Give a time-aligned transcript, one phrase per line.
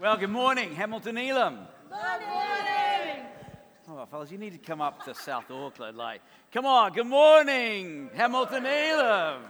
[0.00, 1.58] Well, good morning, Hamilton Elim.
[1.90, 3.26] Good morning.
[3.86, 5.98] Oh, fellas, you need to come up to South Auckland.
[5.98, 6.22] Like,
[6.54, 9.42] come on, good morning, Hamilton Elim.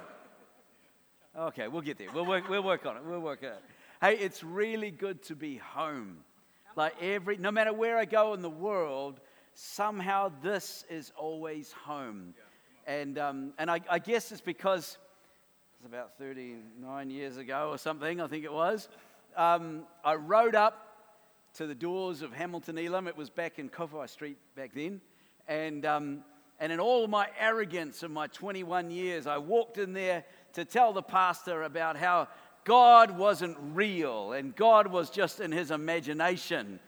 [1.39, 2.09] Okay, we'll get there.
[2.13, 3.05] We'll work, we'll work on it.
[3.05, 3.63] We'll work on it.
[4.01, 6.17] Hey, it's really good to be home.
[6.75, 9.21] Like every, no matter where I go in the world,
[9.55, 12.35] somehow this is always home.
[12.89, 14.99] And, um, and I, I guess it's because
[15.81, 18.89] it was about 39 years ago or something, I think it was
[19.37, 20.87] um, I rode up
[21.55, 23.09] to the doors of Hamilton Elim.
[23.09, 25.01] It was back in Kowhai Street back then.
[25.49, 26.25] And, um,
[26.59, 30.93] and in all my arrogance of my 21 years, I walked in there to tell
[30.93, 32.29] the pastor about how
[32.65, 36.79] God wasn't real and God was just in his imagination.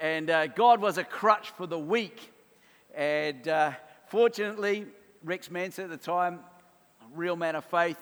[0.00, 2.32] And uh, God was a crutch for the weak.
[2.94, 3.72] And uh,
[4.06, 4.86] fortunately,
[5.24, 6.40] Rex Manson at the time,
[7.00, 7.98] a real man of faith,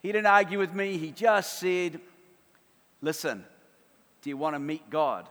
[0.00, 0.96] he didn't argue with me.
[0.98, 2.00] He just said,
[3.00, 3.44] Listen,
[4.22, 5.28] do you want to meet God?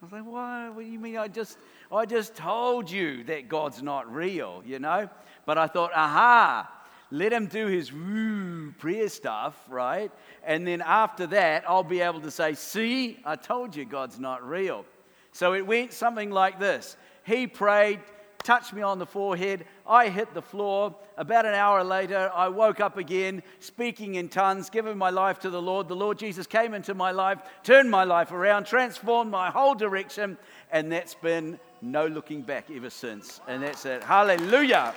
[0.00, 0.74] I was like, what?
[0.74, 1.16] What do you mean?
[1.16, 1.58] I just,
[1.92, 5.08] I just told you that God's not real, you know?
[5.44, 6.68] But I thought, aha,
[7.10, 10.10] let him do his woo prayer stuff, right?
[10.44, 14.46] And then after that, I'll be able to say, see, I told you God's not
[14.48, 14.84] real.
[15.32, 16.96] So it went something like this.
[17.24, 18.00] He prayed,
[18.44, 19.64] touched me on the forehead.
[19.86, 20.94] I hit the floor.
[21.16, 25.50] About an hour later, I woke up again, speaking in tongues, giving my life to
[25.50, 25.88] the Lord.
[25.88, 30.38] The Lord Jesus came into my life, turned my life around, transformed my whole direction,
[30.70, 33.40] and that's been no looking back ever since.
[33.48, 34.02] And that's it.
[34.02, 34.94] Hallelujah.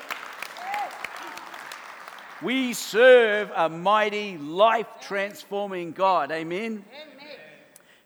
[2.41, 6.31] We serve a mighty, life transforming God.
[6.31, 6.83] Amen.
[6.93, 7.15] Amen.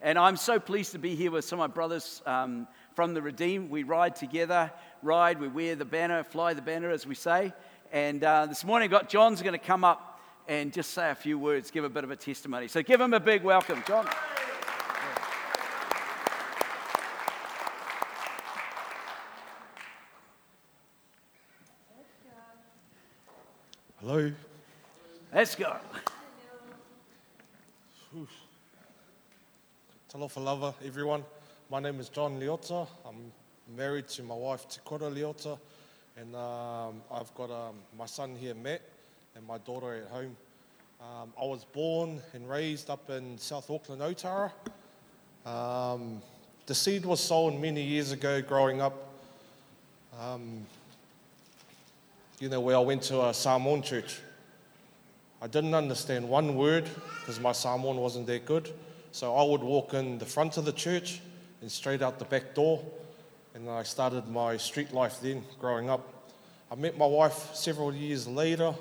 [0.02, 3.22] And I'm so pleased to be here with some of my brothers um, from the
[3.22, 3.70] Redeem.
[3.70, 7.54] We ride together ride, we wear the banner, fly the banner, as we say.
[7.92, 11.16] And uh, this morning, I got John's going to come up and just say a
[11.16, 12.68] few words, give a bit of a testimony.
[12.68, 14.08] So give him a big welcome, John.
[24.02, 24.32] Hello.
[25.34, 25.76] Let's go.
[30.12, 31.24] Talofa lava, everyone.
[31.70, 32.88] My name is John Liota.
[33.06, 33.32] I'm
[33.76, 35.58] married to my wife, Tikora Liota,
[36.18, 38.82] and um, I've got um, my son here, Matt,
[39.36, 40.36] and my daughter at home.
[41.02, 44.52] Um, I was born and raised up in South Auckland, Otara.
[45.46, 46.22] Um,
[46.66, 48.94] the seed was sown many years ago growing up.
[50.20, 50.66] Um,
[52.40, 54.20] you know, where I went to a Samoan church.
[55.42, 58.74] I didn't understand one word because my Samoan wasn't that good.
[59.12, 61.22] So I would walk in the front of the church
[61.62, 62.84] and straight out the back door
[63.56, 66.32] and I started my street life then, growing up.
[66.72, 68.74] I met my wife several years later,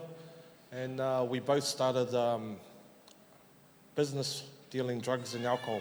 [0.73, 2.57] and uh, we both started um,
[3.95, 5.81] business dealing drugs and alcohol.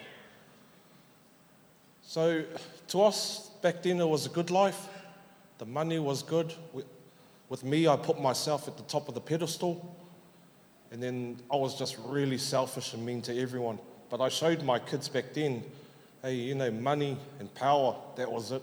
[2.02, 2.44] So,
[2.88, 4.88] to us, back then it was a good life.
[5.58, 6.54] The money was good.
[7.50, 9.96] With me, I put myself at the top of the pedestal,
[10.92, 13.80] and then I was just really selfish and mean to everyone.
[14.10, 15.64] But I showed my kids back then
[16.22, 18.62] hey, you know, money and power, that was it.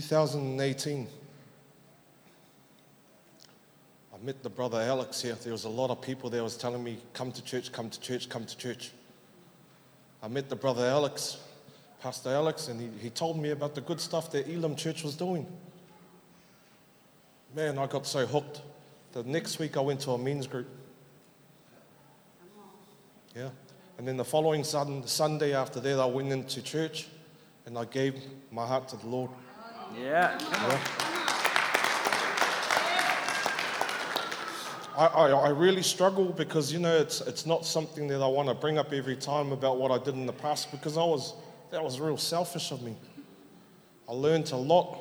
[0.00, 1.06] 2018,
[4.12, 5.36] I met the brother Alex here.
[5.40, 8.00] There was a lot of people there was telling me, come to church, come to
[8.00, 8.90] church, come to church.
[10.20, 11.38] I met the brother Alex,
[12.02, 15.14] Pastor Alex, and he, he told me about the good stuff that Elim Church was
[15.14, 15.46] doing.
[17.54, 18.62] Man, I got so hooked.
[19.12, 20.66] The next week I went to a men's group.
[23.36, 23.50] Yeah.
[23.98, 27.06] And then the following Sunday after that, I went into church
[27.64, 29.30] and I gave my heart to the Lord.
[29.98, 30.38] Yeah.
[34.96, 38.48] I, I, I, really struggle because, you know, it's, it's not something that I want
[38.48, 41.34] to bring up every time about what I did in the past because I was,
[41.70, 42.96] that was real selfish of me.
[44.08, 44.98] I learned a lot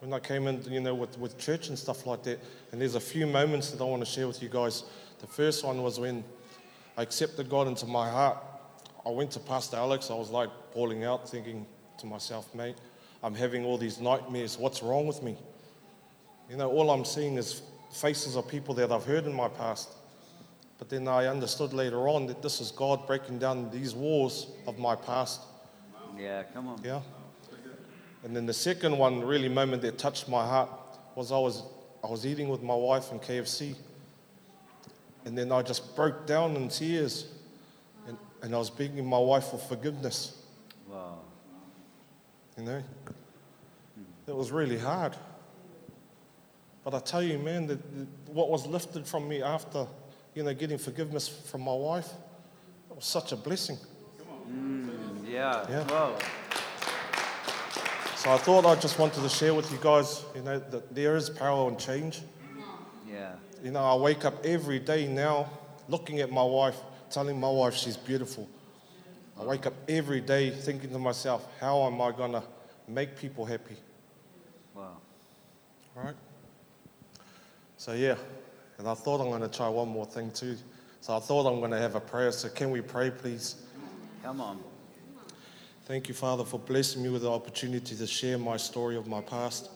[0.00, 2.40] when I came in, you know, with, with church and stuff like that.
[2.70, 4.84] And there's a few moments that I want to share with you guys.
[5.20, 6.24] The first one was when
[6.96, 8.38] I accepted God into my heart.
[9.04, 10.10] I went to Pastor Alex.
[10.10, 11.66] I was like bawling out, thinking
[11.98, 12.76] to myself, mate,
[13.22, 14.58] I'm having all these nightmares.
[14.58, 15.36] What's wrong with me?
[16.50, 19.90] You know, all I'm seeing is faces of people that I've heard in my past.
[20.78, 24.78] But then I understood later on that this is God breaking down these walls of
[24.78, 25.42] my past.
[26.18, 26.80] Yeah, come on.
[26.84, 27.00] Yeah.
[28.24, 30.70] And then the second one, really moment that touched my heart
[31.14, 31.62] was I was
[32.04, 33.76] I was eating with my wife in KFC.
[35.24, 37.26] And then I just broke down in tears.
[38.08, 40.41] And, and I was begging my wife for forgiveness.
[42.56, 42.62] Wow.
[42.62, 42.82] You know?
[44.26, 45.16] It was really hard.
[46.84, 47.78] But I tell you, man, that
[48.26, 49.86] what was lifted from me after
[50.34, 52.08] you know, getting forgiveness from my wife,
[52.90, 53.76] it was such a blessing.
[54.50, 55.66] Mm, yeah.
[55.68, 55.84] Yeah.
[55.84, 56.16] Whoa.
[58.16, 61.16] So I thought I just wanted to share with you guys, you know, that there
[61.16, 62.22] is power in change.
[63.10, 63.32] Yeah.
[63.62, 65.50] You know, I wake up every day now
[65.88, 66.76] looking at my wife,
[67.10, 68.48] telling my wife she's beautiful.
[69.38, 72.42] I wake up every day thinking to myself, how am I going to
[72.86, 73.76] make people happy?
[74.74, 74.98] Wow.
[75.96, 76.14] All right?
[77.76, 78.16] So, yeah,
[78.78, 80.56] and I thought I'm going to try one more thing too.
[81.00, 82.30] So, I thought I'm going to have a prayer.
[82.30, 83.56] So, can we pray, please?
[84.22, 84.60] Come on.
[85.86, 89.20] Thank you, Father, for blessing me with the opportunity to share my story of my
[89.20, 89.68] past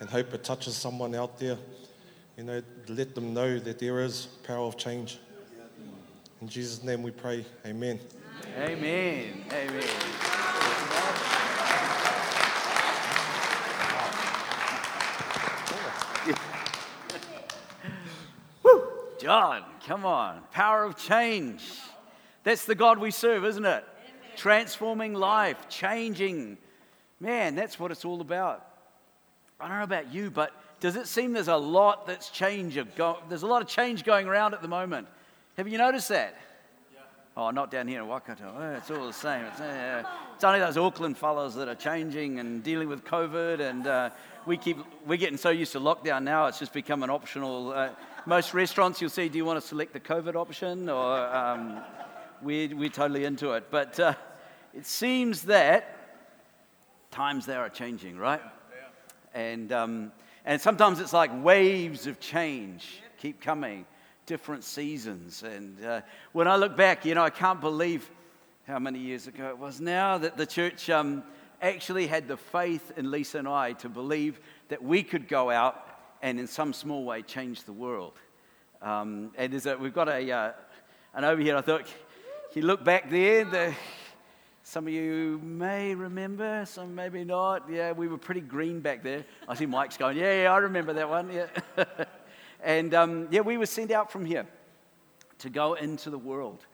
[0.00, 1.56] and hope it touches someone out there.
[2.36, 5.18] You know, let them know that there is power of change.
[6.40, 7.44] In Jesus' name we pray.
[7.64, 8.00] Amen.
[8.58, 9.44] Amen.
[9.50, 10.12] Amen.
[18.62, 18.82] Woo!
[19.18, 20.40] John, come on.
[20.52, 21.62] Power of change.
[22.44, 23.84] That's the God we serve, isn't it?
[24.36, 26.58] Transforming life, changing.
[27.20, 28.66] Man, that's what it's all about.
[29.60, 32.94] I don't know about you, but does it seem there's a lot that's change of
[32.96, 35.06] go- there's a lot of change going around at the moment?
[35.56, 36.34] Have you noticed that?
[37.34, 38.54] Oh, not down here in Waikato.
[38.54, 39.46] Oh, it's all the same.
[39.46, 40.02] It's, uh,
[40.34, 44.10] it's only those Auckland fellows that are changing and dealing with COVID, and uh,
[44.44, 44.76] we keep
[45.06, 46.46] we're getting so used to lockdown now.
[46.46, 47.72] It's just become an optional.
[47.72, 47.88] Uh,
[48.26, 51.80] most restaurants you'll see, do you want to select the COVID option, or um,
[52.42, 53.64] we're we're totally into it.
[53.70, 54.12] But uh,
[54.74, 55.96] it seems that
[57.10, 58.42] times there are changing, right?
[59.32, 60.12] And um,
[60.44, 63.86] and sometimes it's like waves of change keep coming
[64.26, 65.42] different seasons.
[65.42, 66.00] And uh,
[66.32, 68.08] when I look back, you know, I can't believe
[68.66, 71.24] how many years ago it was now that the church um,
[71.60, 75.88] actually had the faith in Lisa and I to believe that we could go out
[76.22, 78.18] and in some small way change the world.
[78.80, 80.52] Um, and there's a, we've got a, uh,
[81.14, 81.86] an over here, I thought,
[82.54, 83.74] you look back there, the,
[84.62, 87.68] some of you may remember, some maybe not.
[87.70, 89.24] Yeah, we were pretty green back there.
[89.48, 91.32] I see Mike's going, yeah, yeah, I remember that one.
[91.32, 91.46] Yeah.
[92.62, 94.46] And um, yeah, we were sent out from here
[95.38, 96.64] to go into the world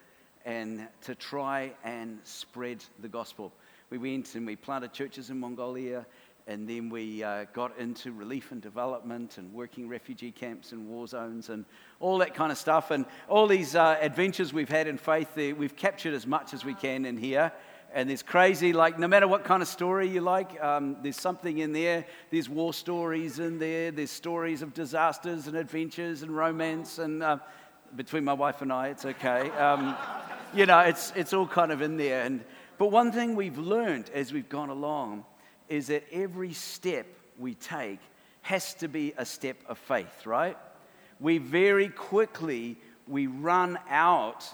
[0.45, 3.53] and to try and spread the gospel.
[3.89, 6.05] We went and we planted churches in Mongolia,
[6.47, 11.07] and then we uh, got into relief and development and working refugee camps and war
[11.07, 11.65] zones and
[12.01, 12.91] all that kind of stuff.
[12.91, 16.75] And all these uh, adventures we've had in faith, we've captured as much as we
[16.75, 17.51] can in here
[17.95, 21.59] and there's crazy, like, no matter what kind of story you like, um, there's something
[21.59, 22.05] in there.
[22.31, 26.99] There's war stories in there, there's stories of disasters and adventures and romance.
[26.99, 27.39] And uh,
[27.97, 29.51] between my wife and I, it's okay.
[29.53, 29.97] Um,
[30.55, 32.23] you know, it's, it's all kind of in there.
[32.23, 32.45] And,
[32.77, 35.25] but one thing we've learned as we've gone along
[35.69, 37.07] is that every step
[37.39, 38.01] we take
[38.43, 40.57] has to be a step of faith, right?
[41.21, 44.47] We very quickly we run out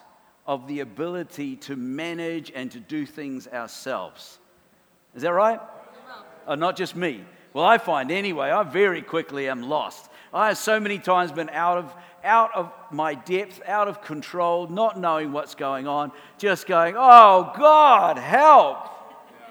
[0.47, 4.39] of the ability to manage and to do things ourselves.
[5.15, 5.61] Is that right?
[6.47, 7.25] Oh, not just me.
[7.55, 10.11] Well, I find anyway, I very quickly am lost.
[10.33, 11.95] I have so many times been out of,
[12.25, 17.53] out of my depth, out of control, not knowing what's going on, just going, oh,
[17.57, 18.89] God, help,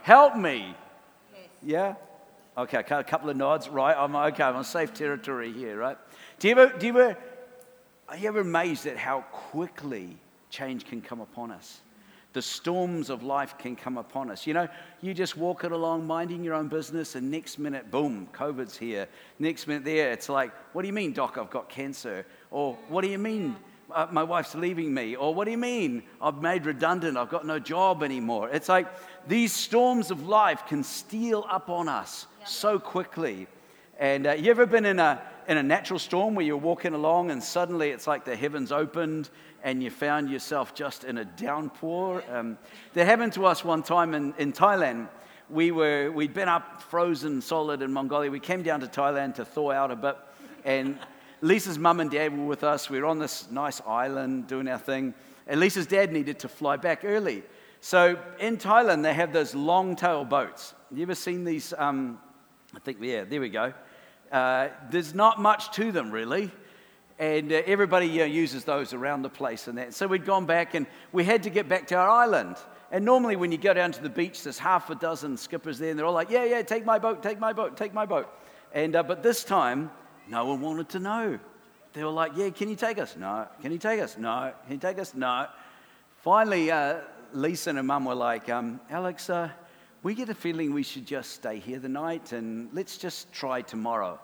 [0.04, 0.76] help me.
[1.64, 1.96] Yeah?
[2.58, 3.96] Okay, a couple of nods, right?
[3.98, 5.98] I'm okay, I'm on safe territory here, right?
[6.40, 7.18] Do you ever, do you ever,
[8.10, 10.18] are you ever amazed at how quickly
[10.54, 11.82] change can come upon us.
[12.34, 14.48] The storms of life can come upon us.
[14.48, 14.68] You know,
[15.02, 19.08] you just walk it along, minding your own business, and next minute, boom, COVID's here.
[19.40, 22.26] Next minute, there, it's like, what do you mean, Doc, I've got cancer?
[22.50, 23.56] Or what do you mean,
[23.92, 25.16] uh, my wife's leaving me?
[25.16, 28.50] Or what do you mean, I've made redundant, I've got no job anymore?
[28.50, 28.88] It's like
[29.28, 33.48] these storms of life can steal up on us so quickly.
[34.00, 37.32] And uh, you ever been in a, in a natural storm where you're walking along
[37.32, 39.30] and suddenly it's like the heavens opened
[39.64, 42.24] and you found yourself just in a downpour.
[42.32, 42.58] Um,
[42.94, 45.10] that happened to us one time in, in Thailand.
[45.50, 48.32] We were, we'd been up frozen solid in Mongolia.
[48.32, 50.18] We came down to Thailand to thaw out a bit.
[50.66, 50.98] And
[51.42, 52.90] Lisa's mum and dad were with us.
[52.90, 55.14] We were on this nice island doing our thing.
[55.48, 57.44] And Lisa's dad needed to fly back early.
[57.82, 60.74] So in Thailand, they have those long tail boats.
[60.90, 61.74] You ever seen these?
[61.78, 62.20] Um,
[62.76, 63.74] I think, yeah, there we go.
[64.32, 66.52] Uh, there's not much to them, really
[67.20, 69.94] and uh, everybody uses those around the place and that.
[69.94, 72.58] So we'd gone back and we had to get back to our island.
[72.92, 75.90] And normally, when you go down to the beach, there's half a dozen skippers there,
[75.90, 78.30] and they're all like, "Yeah, yeah, take my boat, take my boat, take my boat."
[78.72, 79.90] And uh, but this time,
[80.30, 81.40] no one wanted to know.
[81.94, 83.16] They were like, "Yeah, can you take us?
[83.18, 83.48] No.
[83.62, 84.16] Can you take us?
[84.16, 84.54] No.
[84.66, 85.16] Can you take us?
[85.16, 85.48] No."
[86.22, 86.98] Finally, uh,
[87.34, 89.28] Lisa and her mum were like, um, "Alex,
[90.04, 93.62] we get a feeling we should just stay here the night, and let's just try
[93.62, 94.20] tomorrow."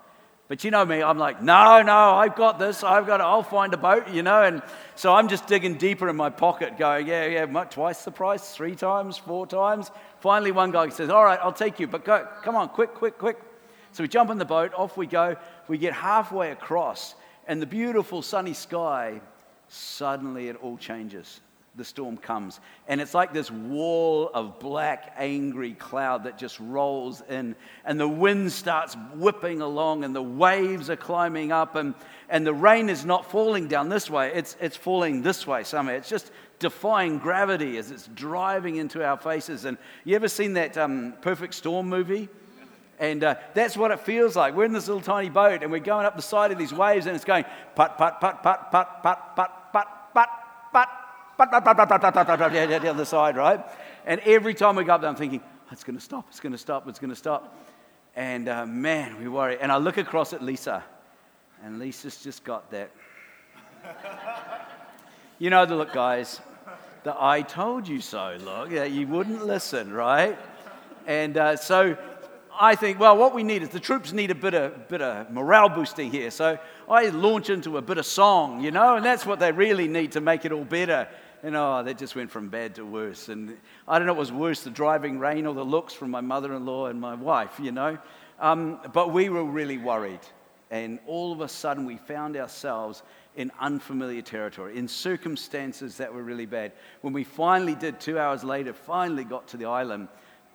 [0.49, 2.83] But you know me, I'm like, no, no, I've got this.
[2.83, 3.23] I've got it.
[3.23, 4.41] I'll find a boat, you know.
[4.41, 4.63] And
[4.95, 8.75] so I'm just digging deeper in my pocket, going, yeah, yeah, twice the price, three
[8.75, 9.91] times, four times.
[10.21, 13.19] Finally, one guy says, all right, I'll take you, but go, come on, quick, quick,
[13.19, 13.37] quick.
[13.91, 15.35] So we jump in the boat, off we go.
[15.67, 17.13] We get halfway across,
[17.47, 19.21] and the beautiful sunny sky,
[19.67, 21.41] suddenly it all changes
[21.79, 22.59] the storm comes.
[22.87, 27.55] And it's like this wall of black, angry cloud that just rolls in.
[27.85, 31.95] And the wind starts whipping along, and the waves are climbing up, and,
[32.29, 35.93] and the rain is not falling down this way, it's, it's falling this way somehow.
[35.93, 39.65] It's just defying gravity as it's driving into our faces.
[39.65, 42.29] And you ever seen that um, Perfect Storm movie?
[42.99, 44.53] And uh, that's what it feels like.
[44.53, 47.05] We're in this little tiny boat and we're going up the side of these waves
[47.05, 50.27] and it's going put, put, put, put, put, put, put, put, put,
[50.73, 50.87] put,
[52.79, 53.63] down the side, right?
[54.05, 56.39] And every time we go up there, I'm thinking, oh, it's going to stop, it's
[56.39, 57.55] going to stop, it's going to stop.
[58.15, 59.57] And uh, man, we worry.
[59.59, 60.83] And I look across at Lisa,
[61.63, 62.91] and Lisa's just got that.
[65.39, 66.41] you know the look, guys.
[67.03, 68.71] The I told you so look.
[68.71, 70.37] Yeah, you wouldn't listen, right?
[71.07, 71.97] And uh, so
[72.59, 75.31] I think, well, what we need is the troops need a bit of, bit of
[75.31, 76.29] morale boosting here.
[76.29, 79.87] So I launch into a bit of song, you know, and that's what they really
[79.87, 81.07] need to make it all better
[81.43, 83.29] and oh, that just went from bad to worse.
[83.29, 86.21] And I don't know what was worse, the driving rain or the looks from my
[86.21, 87.97] mother in law and my wife, you know.
[88.39, 90.21] Um, but we were really worried.
[90.71, 93.03] And all of a sudden, we found ourselves
[93.35, 96.73] in unfamiliar territory, in circumstances that were really bad.
[97.01, 100.09] When we finally did, two hours later, finally got to the island,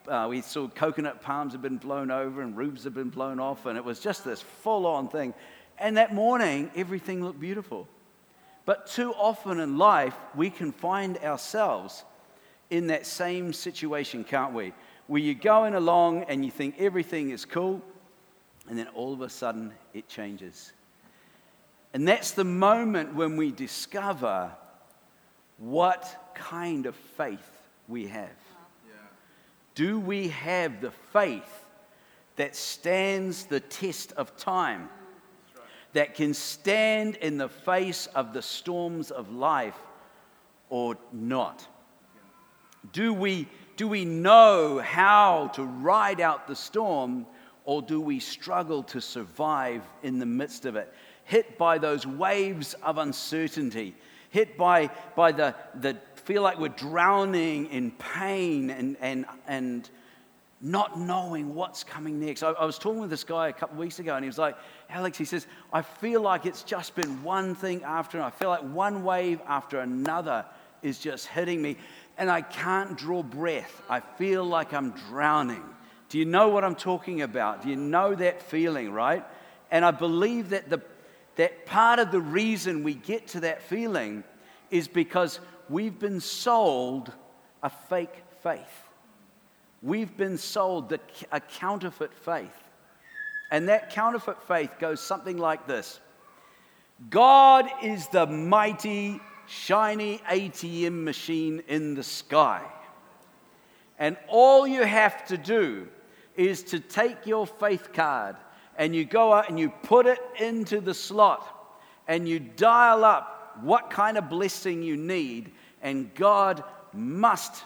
[0.07, 3.67] uh, we saw coconut palms had been blown over and roofs had been blown off,
[3.67, 5.35] and it was just this full on thing.
[5.79, 7.89] And that morning, everything looked beautiful.
[8.67, 12.05] But too often in life, we can find ourselves
[12.71, 14.73] in that same situation, can't we?
[15.07, 17.83] Where you're going along and you think everything is cool,
[18.69, 20.73] and then all of a sudden it changes.
[21.93, 24.51] And that's the moment when we discover
[25.59, 28.31] what kind of faith we have.
[29.75, 31.67] Do we have the faith
[32.37, 34.89] that stands the test of time?
[35.95, 39.79] That can stand in the face of the storms of life
[40.69, 41.67] or not?
[42.93, 47.27] Do we, do we know how to ride out the storm
[47.65, 50.93] or do we struggle to survive in the midst of it?
[51.25, 53.95] Hit by those waves of uncertainty,
[54.31, 59.89] hit by, by the, the feel like we're drowning in pain and, and, and
[60.65, 62.43] not knowing what's coming next.
[62.43, 64.39] I, I was talking with this guy a couple of weeks ago, and he was
[64.39, 64.57] like,
[64.89, 68.35] Alex, he says, I feel like it's just been one thing after another.
[68.35, 70.47] I feel like one wave after another
[70.83, 71.77] is just hitting me,
[72.17, 73.83] and I can't draw breath.
[73.91, 75.63] I feel like I'm drowning.
[76.09, 77.63] Do you know what I'm talking about?
[77.63, 79.23] Do you know that feeling, right?
[79.71, 80.81] And I believe that, the,
[81.37, 84.25] that part of the reason we get to that feeling
[84.71, 87.13] is because we've been sold
[87.63, 88.84] a fake faith.
[89.85, 91.01] We've been sold the,
[91.31, 92.57] a counterfeit faith.
[93.51, 96.01] And that counterfeit faith goes something like this
[97.11, 102.63] God is the mighty, shiny ATM machine in the sky.
[103.99, 105.87] And all you have to do
[106.35, 108.37] is to take your faith card
[108.77, 111.47] and you go out and you put it into the slot
[112.09, 117.63] and you dial up what kind of blessing you need, and God must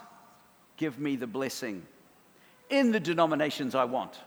[0.77, 1.87] give me the blessing
[2.71, 4.19] in the denominations I want.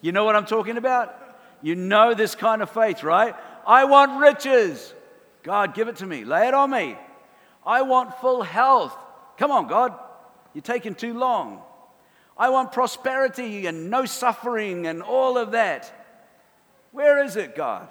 [0.00, 1.14] You know what I'm talking about?
[1.62, 3.34] You know this kind of faith, right?
[3.66, 4.94] I want riches.
[5.42, 6.24] God, give it to me.
[6.24, 6.96] Lay it on me.
[7.66, 8.96] I want full health.
[9.36, 9.94] Come on, God.
[10.54, 11.62] You're taking too long.
[12.36, 15.92] I want prosperity and no suffering and all of that.
[16.92, 17.88] Where is it, God?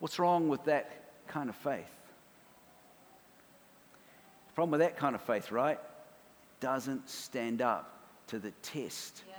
[0.00, 0.90] What's wrong with that
[1.28, 1.90] kind of faith?
[4.48, 5.78] The problem with that kind of faith, right?
[6.60, 9.34] Doesn't stand up to the test yeah.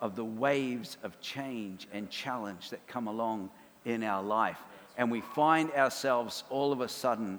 [0.00, 3.50] of the waves of change and challenge that come along
[3.84, 4.58] in our life.
[4.96, 7.38] And we find ourselves all of a sudden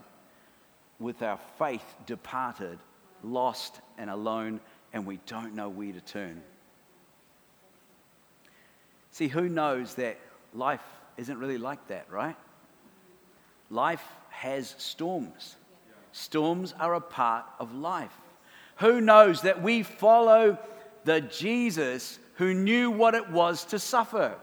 [1.00, 2.80] with our faith departed,
[3.24, 4.60] lost and alone,
[4.94, 6.42] and we don't know where to turn.
[9.12, 10.18] See, who knows that
[10.54, 10.82] life
[11.18, 12.36] isn't really like that, right?
[13.70, 15.56] Life has storms.
[16.12, 18.13] Storms are a part of life.
[18.77, 20.58] Who knows that we follow
[21.03, 24.36] the Jesus who knew what it was to suffer?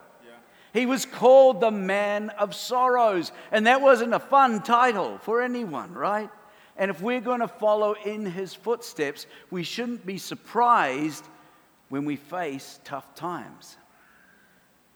[0.73, 5.93] He was called the man of sorrows, and that wasn't a fun title for anyone,
[5.95, 6.31] right?
[6.77, 11.25] And if we're going to follow in his footsteps, we shouldn't be surprised
[11.89, 13.77] when we face tough times.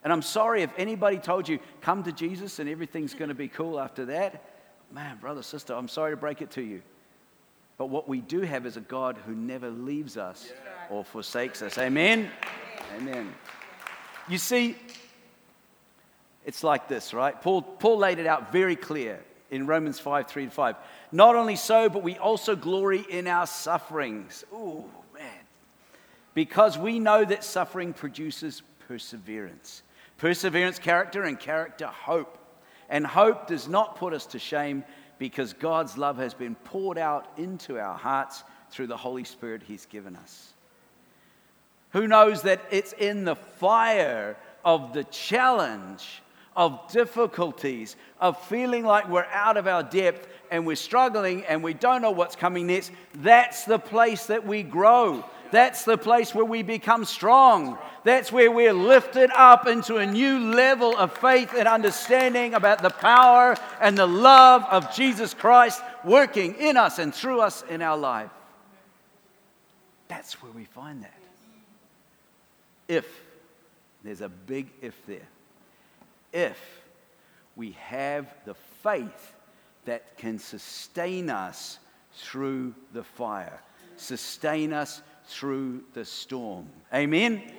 [0.05, 3.49] And I'm sorry if anybody told you, come to Jesus and everything's going to be
[3.49, 4.45] cool after that.
[4.93, 6.83] Man, brother, sister, I'm sorry to break it to you.
[7.77, 10.53] But what we do have is a God who never leaves us
[10.91, 11.77] or forsakes us.
[11.79, 12.31] Amen?
[12.97, 13.35] Amen.
[14.29, 14.77] You see,
[16.45, 17.41] it's like this, right?
[17.41, 20.77] Paul, Paul laid it out very clear in Romans 5 3 to 5.
[21.13, 24.45] Not only so, but we also glory in our sufferings.
[24.53, 25.41] Ooh, man.
[26.35, 29.83] Because we know that suffering produces perseverance.
[30.19, 32.39] Perseverance, character, and character, hope.
[32.89, 34.85] And hope does not put us to shame
[35.25, 39.87] because God's love has been poured out into our hearts through the Holy Spirit He's
[39.87, 40.53] given us.
[41.93, 46.21] Who knows that it's in the fire of the challenge,
[46.55, 51.73] of difficulties, of feeling like we're out of our depth and we're struggling and we
[51.73, 52.93] don't know what's coming next?
[53.15, 55.25] That's the place that we grow.
[55.51, 57.79] That's the place where we become strong.
[58.03, 62.91] That's where we're lifted up into a new level of faith and understanding about the
[62.91, 67.97] power and the love of Jesus Christ working in us and through us in our
[67.97, 68.31] life.
[70.09, 71.15] That's where we find that.
[72.87, 73.07] If,
[74.03, 75.29] there's a big if there,
[76.33, 76.59] if
[77.57, 79.35] we have the faith
[79.87, 81.79] that can sustain us
[82.15, 83.63] through the fire,
[83.97, 86.69] sustain us through the storm.
[86.93, 87.33] Amen?
[87.33, 87.53] Amen?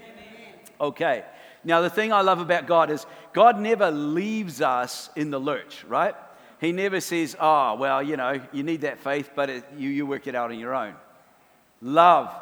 [0.79, 1.23] Okay.
[1.63, 5.83] Now, the thing I love about God is God never leaves us in the lurch,
[5.87, 6.15] right?
[6.61, 10.05] He never says, oh, well, you know, you need that faith, but it, you, you
[10.05, 10.95] work it out on your own.
[11.81, 12.33] Love,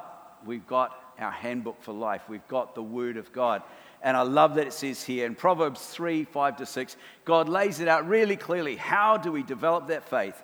[0.45, 3.63] we've got our handbook for life, we've got the Word of God.
[4.01, 7.79] And I love that it says here in Proverbs 3 5 to 6, God lays
[7.79, 8.75] it out really clearly.
[8.75, 10.41] How do we develop that faith?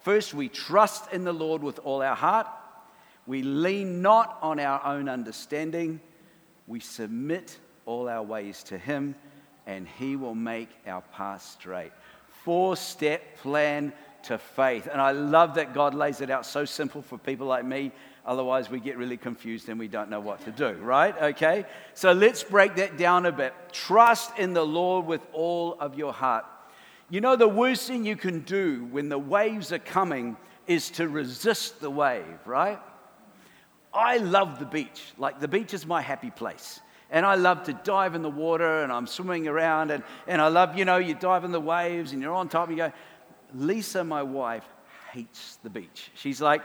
[0.00, 2.48] First, we trust in the Lord with all our heart.
[3.26, 6.00] We lean not on our own understanding.
[6.66, 9.14] We submit all our ways to Him,
[9.66, 11.92] and He will make our path straight.
[12.44, 13.92] Four step plan
[14.24, 14.88] to faith.
[14.90, 17.92] And I love that God lays it out so simple for people like me.
[18.24, 21.16] Otherwise, we get really confused and we don't know what to do, right?
[21.22, 21.64] Okay?
[21.94, 23.54] So let's break that down a bit.
[23.70, 26.44] Trust in the Lord with all of your heart.
[27.08, 30.36] You know, the worst thing you can do when the waves are coming
[30.66, 32.80] is to resist the wave, right?
[33.96, 35.12] I love the beach.
[35.16, 36.80] Like, the beach is my happy place.
[37.10, 39.90] And I love to dive in the water and I'm swimming around.
[39.90, 42.68] And, and I love, you know, you dive in the waves and you're on top
[42.68, 42.92] and you go.
[43.54, 44.64] Lisa, my wife,
[45.12, 46.10] hates the beach.
[46.14, 46.62] She's like,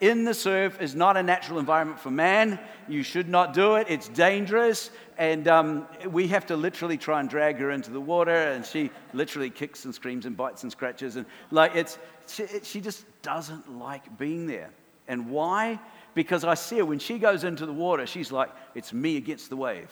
[0.00, 2.60] in the surf is not a natural environment for man.
[2.86, 3.86] You should not do it.
[3.88, 4.90] It's dangerous.
[5.16, 8.36] And um, we have to literally try and drag her into the water.
[8.36, 11.16] And she literally kicks and screams and bites and scratches.
[11.16, 14.70] And like, it's, she, she just doesn't like being there.
[15.08, 15.80] And why?
[16.18, 19.50] Because I see her when she goes into the water, she's like, it's me against
[19.50, 19.88] the wave.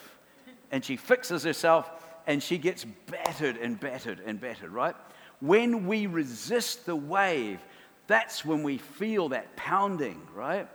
[0.72, 1.88] And she fixes herself
[2.26, 4.96] and she gets battered and battered and battered, right?
[5.38, 7.60] When we resist the wave,
[8.08, 10.66] that's when we feel that pounding, right?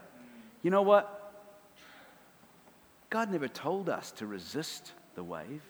[0.62, 1.34] You know what?
[3.10, 5.60] God never told us to resist the wave.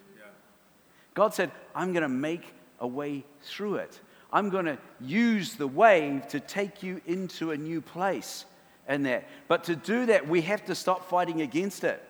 [1.15, 4.01] God said, I'm going to make a way through it.
[4.33, 8.45] I'm going to use the wave to take you into a new place
[8.93, 9.27] and that.
[9.49, 12.03] But to do that, we have to stop fighting against it.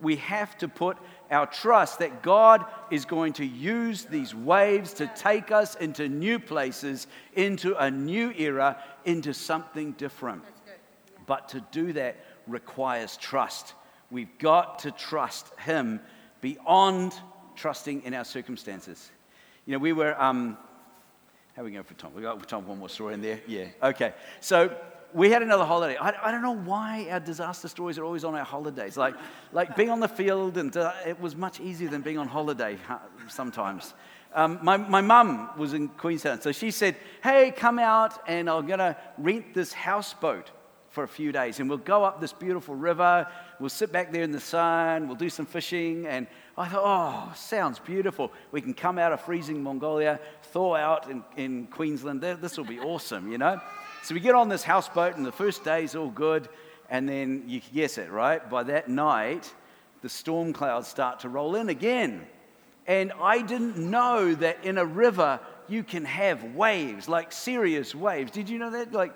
[0.00, 0.96] We have to put
[1.30, 6.38] our trust that God is going to use these waves to take us into new
[6.38, 10.42] places, into a new era, into something different.
[11.26, 13.74] But to do that requires trust.
[14.10, 16.00] We've got to trust Him
[16.40, 17.14] beyond
[17.56, 19.10] trusting in our circumstances.
[19.66, 20.56] You know, we were, um,
[21.54, 22.14] how are we going for time?
[22.14, 23.40] We got time one more story in there?
[23.48, 24.14] Yeah, okay.
[24.40, 24.76] So
[25.14, 25.96] we had another holiday.
[25.96, 28.96] I, I, don't know why our disaster stories are always on our holidays.
[28.96, 29.14] Like,
[29.52, 32.76] like being on the field, and uh, it was much easier than being on holiday
[33.28, 33.94] sometimes.
[34.34, 38.66] Um, my, my mum was in Queenstown, so she said, Hey, come out and I'm
[38.66, 40.50] going to rent this houseboat
[40.96, 41.60] for a few days.
[41.60, 43.26] And we'll go up this beautiful river.
[43.60, 45.06] We'll sit back there in the sun.
[45.06, 46.06] We'll do some fishing.
[46.06, 48.32] And I thought, oh, sounds beautiful.
[48.50, 52.22] We can come out of freezing Mongolia, thaw out in, in Queensland.
[52.22, 53.60] This will be awesome, you know?
[54.06, 56.48] So we get on this houseboat, and the first day's all good,
[56.88, 58.48] and then you guess it, right?
[58.48, 59.52] By that night,
[60.00, 62.24] the storm clouds start to roll in again.
[62.86, 68.30] And I didn't know that in a river you can have waves, like serious waves.
[68.30, 68.92] Did you know that?
[68.92, 69.12] Like,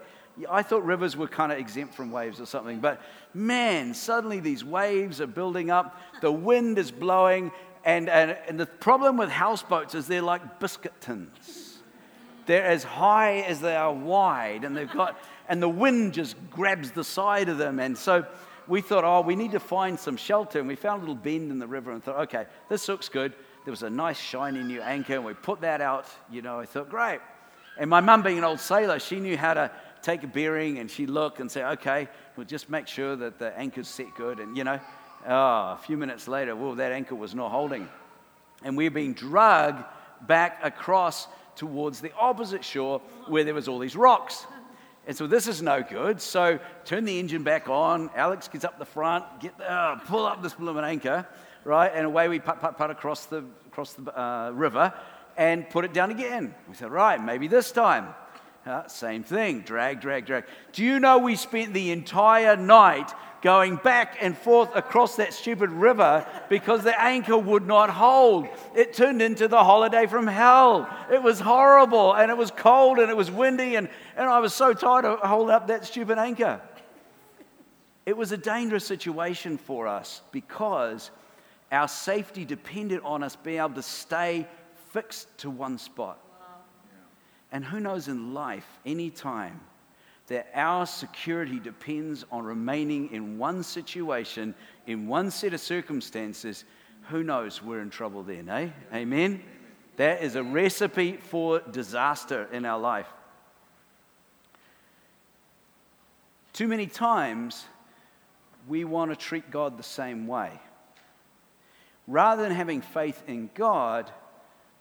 [0.50, 3.00] I thought rivers were kind of exempt from waves or something, but
[3.33, 7.53] man, suddenly these waves are building up, the wind is blowing,
[7.85, 11.70] and, and, and the problem with houseboats is they're like biscuit tins.
[12.51, 15.17] They're as high as they are wide, and they've got,
[15.49, 17.79] and the wind just grabs the side of them.
[17.79, 18.27] And so
[18.67, 20.59] we thought, oh, we need to find some shelter.
[20.59, 23.35] And we found a little bend in the river and thought, okay, this looks good.
[23.65, 26.07] there was a nice shiny new anchor, and we put that out.
[26.29, 27.21] You know, I thought, great.
[27.79, 29.71] And my mum, being an old sailor, she knew how to
[30.03, 33.57] take a bearing and she'd look and say, okay, we'll just make sure that the
[33.57, 34.41] anchor's set good.
[34.41, 34.81] And, you know,
[35.25, 37.89] oh, a few minutes later, well, that anchor was not holding.
[38.65, 39.85] And we're being dragged
[40.27, 44.47] back across towards the opposite shore where there was all these rocks.
[45.07, 46.21] And so this is no good.
[46.21, 48.11] So turn the engine back on.
[48.15, 51.27] Alex gets up the front, get the, uh, pull up this blooming anchor,
[51.65, 51.91] right?
[51.95, 54.93] And away we put, put, put across the, across the uh, river
[55.37, 56.55] and put it down again.
[56.69, 58.15] We said, right, maybe this time.
[58.66, 60.44] Uh, same thing, drag, drag, drag.
[60.73, 65.70] Do you know we spent the entire night going back and forth across that stupid
[65.70, 68.46] river because the anchor would not hold?
[68.75, 70.94] It turned into the holiday from hell.
[71.11, 74.53] It was horrible and it was cold and it was windy, and, and I was
[74.53, 76.61] so tired of holding up that stupid anchor.
[78.05, 81.11] It was a dangerous situation for us because
[81.73, 84.46] our safety depended on us being able to stay
[84.92, 86.18] fixed to one spot.
[87.53, 89.61] And who knows in life, any time,
[90.29, 94.55] that our security depends on remaining in one situation,
[94.87, 96.65] in one set of circumstances,
[97.09, 98.69] who knows we're in trouble then, eh?
[98.95, 99.43] Amen?
[99.97, 103.09] That is a recipe for disaster in our life.
[106.53, 107.65] Too many times,
[108.69, 110.51] we want to treat God the same way.
[112.07, 114.11] Rather than having faith in God,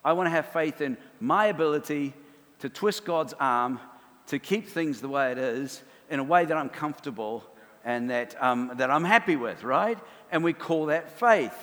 [0.06, 2.14] I want to have faith in my ability
[2.60, 3.80] to twist God's arm
[4.28, 7.44] to keep things the way it is in a way that I'm comfortable
[7.84, 9.98] and that, um, that I'm happy with, right?
[10.32, 11.56] And we call that faith.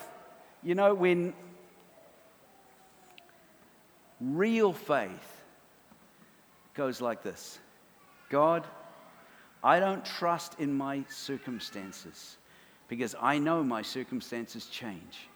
[0.62, 1.35] You know, when
[4.20, 5.42] real faith
[6.74, 7.59] goes like this
[8.30, 8.66] God,
[9.62, 12.37] I don't trust in my circumstances
[12.88, 15.28] because I know my circumstances change.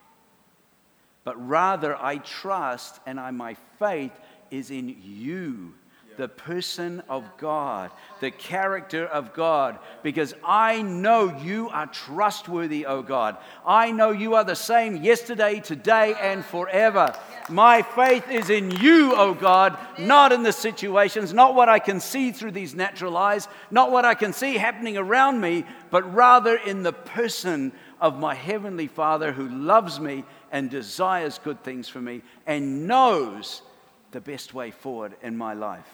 [1.24, 4.12] But rather, I trust and I, my faith
[4.50, 5.74] is in you,
[6.16, 13.00] the person of God, the character of God, because I know you are trustworthy, O
[13.00, 13.38] God.
[13.66, 17.14] I know you are the same yesterday, today, and forever.
[17.48, 22.00] My faith is in you, O God, not in the situations, not what I can
[22.00, 26.56] see through these natural eyes, not what I can see happening around me, but rather
[26.56, 32.00] in the person of my Heavenly Father who loves me and desires good things for
[32.00, 33.62] me and knows
[34.10, 35.88] the best way forward in my life.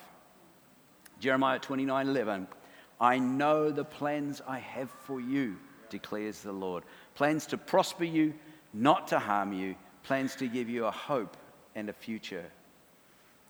[1.20, 2.46] Jeremiah 29 11.
[3.00, 5.56] I know the plans I have for you,
[5.90, 6.84] declares the Lord.
[7.14, 8.34] Plans to prosper you,
[8.72, 11.36] not to harm you, plans to give you a hope
[11.74, 12.44] and a future.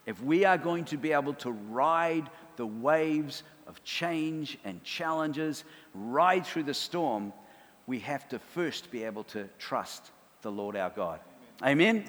[0.04, 5.64] If we are going to be able to ride the waves of change and challenges,
[5.94, 7.32] ride through the storm,
[7.86, 10.10] we have to first be able to trust
[10.42, 11.20] the Lord our God.
[11.64, 12.04] Amen?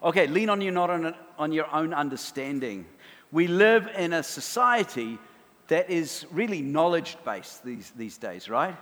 [0.00, 2.86] Okay, lean on you, not on, on your own understanding.
[3.32, 5.18] We live in a society
[5.66, 8.76] that is really knowledge based these, these days, right?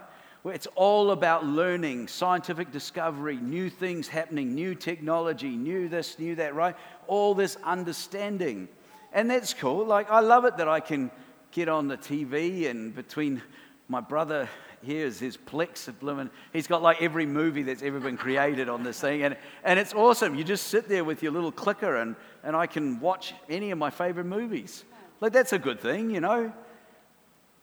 [0.45, 6.55] It's all about learning, scientific discovery, new things happening, new technology, new this, new that,
[6.55, 6.77] right?
[7.07, 8.69] All this understanding.
[9.13, 9.87] And that's cool.
[9.87, 11.11] Like, I love it that I can
[11.51, 13.43] get on the TV and between
[13.89, 14.49] my brother
[14.85, 16.31] here's his Plex of blooming.
[16.53, 19.23] He's got like every movie that's ever been created on this thing.
[19.23, 20.35] And, and it's awesome.
[20.35, 23.79] You just sit there with your little clicker and, and I can watch any of
[23.79, 24.85] my favorite movies.
[25.21, 26.53] Like, that's a good thing, you know?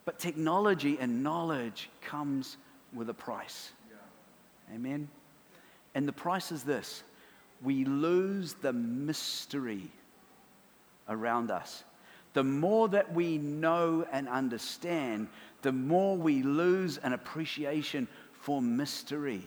[0.06, 2.58] But technology and knowledge comes
[2.94, 3.72] with a price.
[4.74, 5.08] Amen?
[5.96, 7.04] And the price is this
[7.62, 9.90] we lose the mystery
[11.08, 11.84] around us.
[12.34, 15.28] The more that we know and understand,
[15.64, 18.08] the more we lose an appreciation
[18.42, 19.42] for mystery.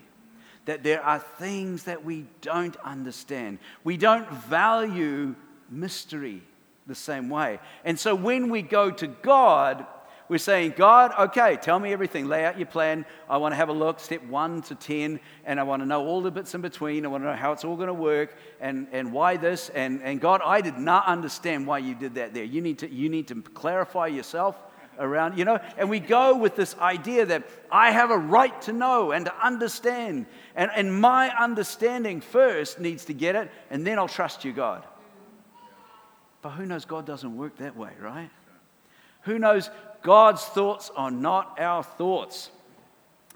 [0.65, 3.59] That there are things that we don't understand.
[3.85, 5.37] We don't value
[5.71, 6.43] mystery
[6.87, 7.61] the same way.
[7.85, 9.87] And so when we go to God,
[10.29, 12.27] we're saying, God, okay, tell me everything.
[12.27, 13.07] Lay out your plan.
[13.31, 16.05] I want to have a look, step one to 10, and I want to know
[16.05, 17.05] all the bits in between.
[17.05, 19.69] I want to know how it's all going to work and, and why this.
[19.69, 22.43] And, and God, I did not understand why you did that there.
[22.43, 24.57] You need to, you need to clarify yourself
[24.99, 28.73] around, you know, and we go with this idea that I have a right to
[28.73, 30.27] know and to understand.
[30.55, 34.85] And, and my understanding first needs to get it, and then I'll trust you, God.
[36.43, 38.31] But who knows God doesn't work that way, right?
[39.23, 39.71] Who knows
[40.03, 42.51] God's thoughts are not our thoughts?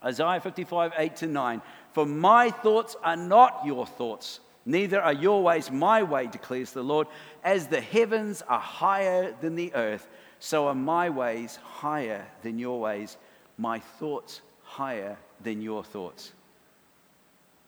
[0.04, 1.62] Isaiah 55, 8 to 9.
[1.92, 6.84] For my thoughts are not your thoughts, neither are your ways my way, declares the
[6.84, 7.08] Lord.
[7.42, 10.08] As the heavens are higher than the earth,
[10.40, 13.16] so are my ways higher than your ways,
[13.59, 16.33] my thoughts higher than your thoughts.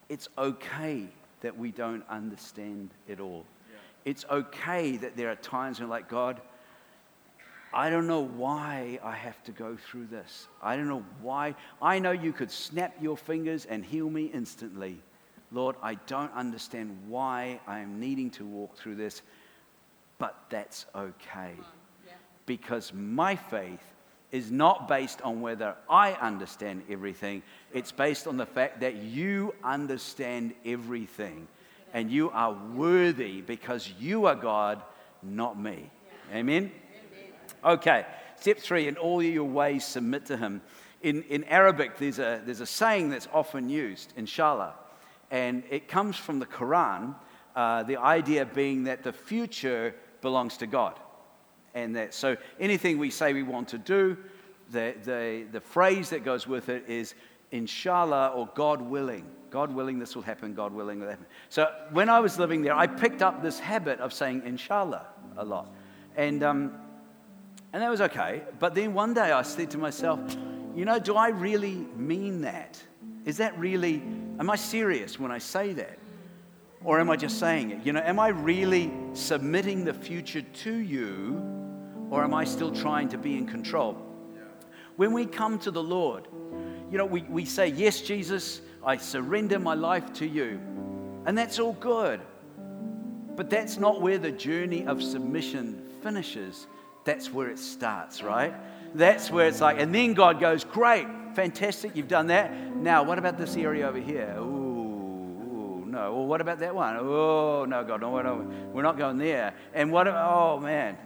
[0.08, 1.06] It's okay
[1.42, 3.44] that we don't understand it all.
[4.04, 6.40] It's okay that there are times when, like, God,
[7.74, 10.48] I don't know why I have to go through this.
[10.62, 11.54] I don't know why.
[11.80, 14.98] I know you could snap your fingers and heal me instantly.
[15.52, 19.22] Lord, I don't understand why I am needing to walk through this,
[20.18, 21.52] but that's okay.
[22.46, 23.82] Because my faith
[24.32, 29.54] is not based on whether I understand everything, it's based on the fact that you
[29.62, 31.46] understand everything.
[31.92, 34.82] And you are worthy because you are God,
[35.22, 35.90] not me.
[36.32, 36.72] Amen?
[37.62, 38.06] Okay,
[38.40, 40.62] step three in all your ways, submit to Him.
[41.02, 44.74] In, in Arabic, there's a, there's a saying that's often used, inshallah,
[45.30, 47.14] and it comes from the Quran,
[47.54, 50.98] uh, the idea being that the future belongs to God.
[51.74, 54.16] And that, so anything we say we want to do,
[54.70, 57.14] the, the, the phrase that goes with it is
[57.50, 59.26] inshallah or God willing.
[59.50, 60.54] God willing, this will happen.
[60.54, 61.26] God willing, will happen.
[61.50, 65.06] So when I was living there, I picked up this habit of saying inshallah
[65.36, 65.70] a lot.
[66.16, 66.72] And, um,
[67.72, 68.42] and that was okay.
[68.58, 70.20] But then one day I said to myself,
[70.74, 72.82] you know, do I really mean that?
[73.26, 74.02] Is that really,
[74.40, 75.98] am I serious when I say that?
[76.84, 77.86] Or am I just saying it?
[77.86, 81.61] You know, am I really submitting the future to you,
[82.12, 83.96] or am I still trying to be in control?
[84.96, 86.28] When we come to the Lord,
[86.90, 90.60] you know, we, we say, Yes, Jesus, I surrender my life to you.
[91.24, 92.20] And that's all good.
[93.34, 96.66] But that's not where the journey of submission finishes.
[97.04, 98.54] That's where it starts, right?
[98.94, 102.76] That's where it's like, and then God goes, Great, fantastic, you've done that.
[102.76, 104.36] Now, what about this area over here?
[104.38, 106.14] Ooh, no.
[106.14, 106.94] Well, what about that one?
[106.98, 108.10] Oh, no, God, no,
[108.70, 109.54] we're not going there.
[109.72, 110.98] And what, oh, man.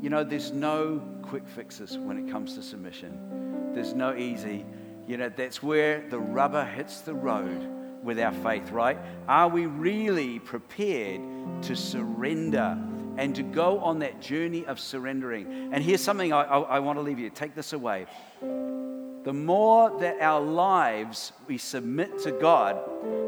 [0.00, 3.72] You know, there's no quick fixes when it comes to submission.
[3.74, 4.64] There's no easy.
[5.06, 7.68] You know, that's where the rubber hits the road
[8.02, 8.96] with our faith, right?
[9.28, 11.20] Are we really prepared
[11.64, 12.78] to surrender
[13.18, 15.70] and to go on that journey of surrendering?
[15.72, 17.28] And here's something I, I, I want to leave you.
[17.28, 18.06] Take this away.
[18.40, 22.78] The more that our lives we submit to God,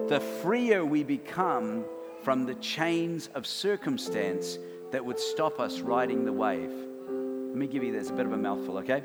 [0.09, 1.85] the freer we become
[2.23, 4.57] from the chains of circumstance
[4.93, 6.71] that would stop us riding the wave.
[6.71, 9.03] Let me give you this, a bit of a mouthful, okay?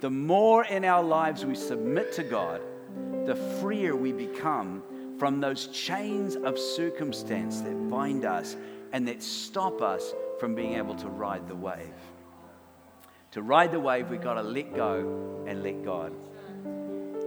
[0.00, 2.60] The more in our lives we submit to God,
[3.24, 4.82] the freer we become
[5.18, 8.56] from those chains of circumstance that bind us
[8.92, 11.94] and that stop us from being able to ride the wave.
[13.32, 16.12] To ride the wave, we've got to let go and let God.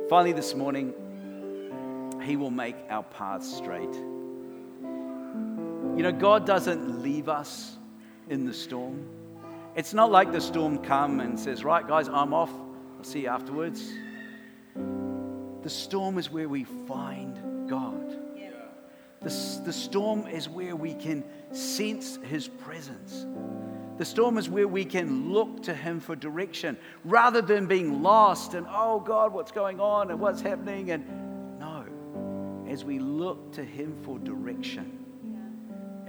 [0.09, 0.93] Finally, this morning,
[2.23, 3.93] He will make our paths straight.
[5.93, 7.77] You know, God doesn't leave us
[8.29, 9.07] in the storm.
[9.75, 12.51] It's not like the storm come and says, "Right, guys, I'm off.
[12.97, 13.91] I'll see you afterwards."
[14.75, 18.17] The storm is where we find God.
[19.21, 23.27] The, the storm is where we can sense His presence.
[23.99, 28.55] The storm is where we can look to Him for direction rather than being lost
[28.55, 30.89] and, oh God, what's going on and what's happening?
[30.89, 31.85] And no,
[32.67, 35.00] as we look to Him for direction,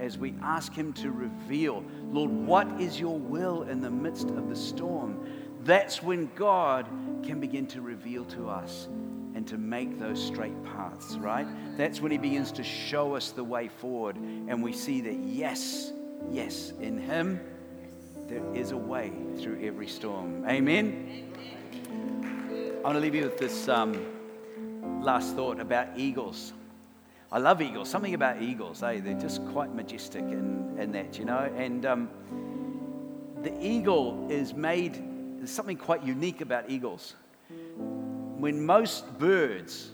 [0.03, 4.49] as we ask Him to reveal, Lord, what is your will in the midst of
[4.49, 5.25] the storm?
[5.63, 6.85] That's when God
[7.23, 8.89] can begin to reveal to us
[9.33, 11.47] and to make those straight paths, right?
[11.77, 15.93] That's when He begins to show us the way forward, and we see that, yes,
[16.29, 17.39] yes, in Him,
[18.27, 20.45] there is a way through every storm.
[20.47, 21.31] Amen?
[22.79, 26.51] I want to leave you with this um, last thought about eagles.
[27.33, 27.89] I love eagles.
[27.89, 28.99] Something about eagles, eh?
[29.03, 31.51] They're just quite majestic and, and that, you know.
[31.57, 32.09] And um,
[33.41, 35.03] the eagle is made,
[35.39, 37.15] there's something quite unique about eagles.
[38.37, 39.89] When most birds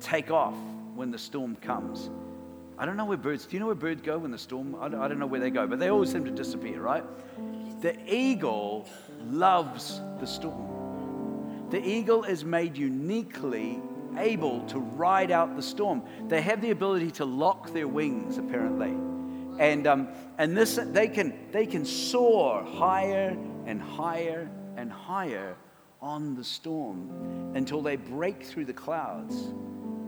[0.00, 0.54] take off
[0.94, 2.10] when the storm comes,
[2.76, 4.90] I don't know where birds, do you know where birds go when the storm, I
[4.90, 7.04] don't, I don't know where they go, but they always seem to disappear, right?
[7.80, 8.86] The eagle
[9.24, 11.68] loves the storm.
[11.70, 13.80] The eagle is made uniquely
[14.18, 16.02] able to ride out the storm.
[16.28, 18.94] They have the ability to lock their wings, apparently.
[19.58, 25.56] And, um, and this, they, can, they can soar higher and higher and higher
[26.00, 29.34] on the storm until they break through the clouds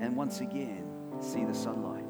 [0.01, 0.85] and once again
[1.21, 2.08] see the sunlight.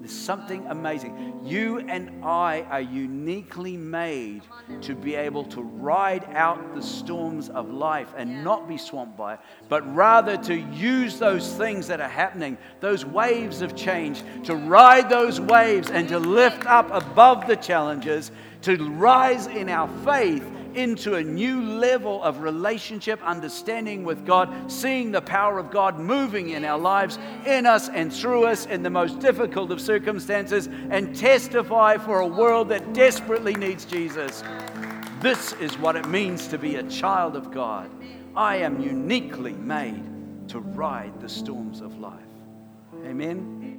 [0.00, 1.42] There's something amazing.
[1.44, 4.40] You and I are uniquely made
[4.80, 9.34] to be able to ride out the storms of life and not be swamped by
[9.34, 14.56] it, but rather to use those things that are happening, those waves of change, to
[14.56, 18.32] ride those waves and to lift up above the challenges,
[18.62, 25.10] to rise in our faith into a new level of relationship, understanding with God, seeing
[25.10, 28.90] the power of God moving in our lives, in us and through us in the
[28.90, 34.42] most difficult of circumstances, and testify for a world that desperately needs Jesus.
[35.20, 37.90] This is what it means to be a child of God.
[38.34, 42.20] I am uniquely made to ride the storms of life.
[43.04, 43.69] Amen.